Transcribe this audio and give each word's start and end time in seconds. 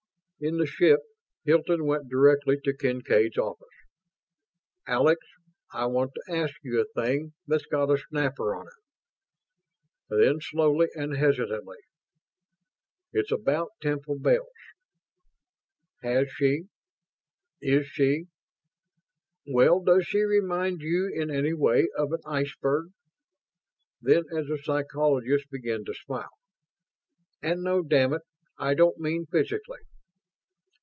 In 0.43 0.57
the 0.57 0.65
ship, 0.65 1.01
Hilton 1.45 1.85
went 1.85 2.09
directly 2.09 2.59
to 2.63 2.73
Kincaid's 2.73 3.37
office. 3.37 3.85
"Alex, 4.87 5.21
I 5.71 5.85
want 5.85 6.13
to 6.15 6.35
ask 6.35 6.55
you 6.63 6.81
a 6.81 6.99
thing 6.99 7.33
that's 7.45 7.67
got 7.67 7.91
a 7.91 7.97
snapper 7.99 8.55
on 8.55 8.65
it." 8.65 8.73
Then, 10.17 10.39
slowly 10.41 10.87
and 10.95 11.15
hesitantly: 11.15 11.77
"It's 13.13 13.31
about 13.31 13.73
Temple 13.83 14.17
Bells. 14.17 14.49
Has 16.01 16.27
she... 16.31 16.63
is 17.61 17.85
she... 17.85 18.25
well, 19.45 19.79
does 19.79 20.07
she 20.07 20.23
remind 20.23 20.81
you 20.81 21.07
in 21.13 21.29
any 21.29 21.53
way 21.53 21.87
of 21.95 22.13
an 22.13 22.21
iceberg?" 22.25 22.87
Then, 24.01 24.23
as 24.35 24.47
the 24.47 24.57
psychologist 24.57 25.51
began 25.51 25.85
to 25.85 25.93
smile; 25.93 26.31
"And 27.43 27.61
no, 27.61 27.83
damn 27.83 28.11
it, 28.13 28.23
I 28.57 28.73
don't 28.73 28.97
mean 28.97 29.27
physically!" 29.27 29.81